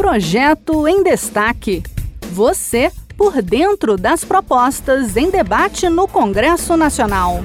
[0.00, 1.82] Projeto em Destaque.
[2.32, 7.40] Você por dentro das propostas em debate no Congresso Nacional.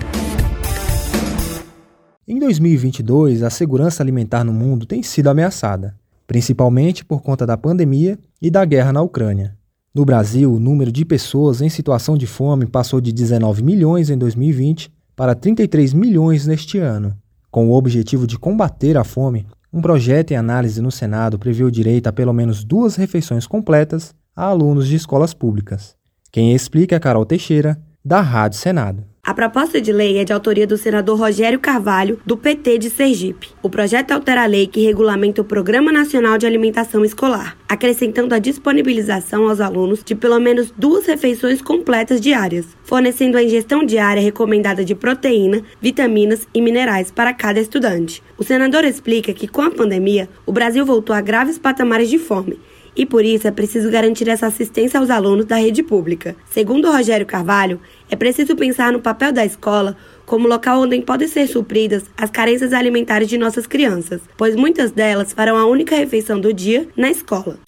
[2.26, 8.18] Em 2022, a segurança alimentar no mundo tem sido ameaçada, principalmente por conta da pandemia
[8.42, 9.58] e da guerra na Ucrânia.
[9.94, 14.18] No Brasil, o número de pessoas em situação de fome passou de 19 milhões em
[14.18, 17.18] 2020 para 33 milhões neste ano.
[17.52, 19.46] Com o objetivo de combater a fome,
[19.76, 24.16] um projeto em análise no Senado prevê o direito a pelo menos duas refeições completas
[24.34, 25.98] a alunos de escolas públicas.
[26.32, 29.04] Quem explica é Carol Teixeira, da Rádio Senado.
[29.26, 33.50] A proposta de lei é de autoria do senador Rogério Carvalho, do PT de Sergipe.
[33.60, 38.40] O projeto altera a lei que regulamenta o Programa Nacional de Alimentação Escolar, acrescentando a
[38.40, 44.86] disponibilização aos alunos de pelo menos duas refeições completas diárias, fornecendo a ingestão diária recomendada
[44.86, 48.22] de proteína, vitaminas e minerais para cada estudante.
[48.38, 52.60] O senador explica que, com a pandemia, o Brasil voltou a graves patamares de fome
[52.96, 56.36] e por isso é preciso garantir essa assistência aos alunos da rede pública.
[56.50, 57.80] Segundo Rogério Carvalho,
[58.10, 62.74] é preciso pensar no papel da escola como local onde podem ser supridas as carências
[62.74, 67.60] alimentares de nossas crianças, pois muitas delas farão a única refeição do dia na escola.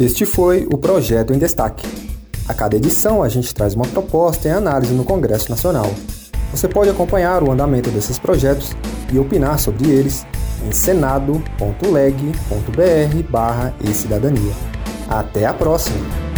[0.00, 1.86] Este foi o projeto em destaque.
[2.48, 5.94] A cada edição a gente traz uma proposta em análise no Congresso Nacional.
[6.50, 8.72] Você pode acompanhar o andamento desses projetos
[9.12, 10.26] e opinar sobre eles
[10.64, 11.42] em senado.leg.br
[13.30, 14.52] barra e cidadania.
[15.08, 16.31] Até a próxima!